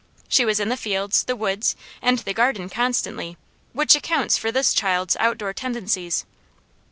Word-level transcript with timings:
She 0.27 0.45
was 0.45 0.59
in 0.59 0.69
the 0.69 0.77
fields, 0.77 1.25
the 1.25 1.35
woods, 1.35 1.75
and 2.01 2.17
the 2.17 2.33
garden 2.33 2.69
constantly, 2.69 3.37
which 3.71 3.93
accounts 3.93 4.35
for 4.35 4.51
this 4.51 4.73
child's 4.73 5.15
outdoor 5.19 5.53
tendencies. 5.53 6.25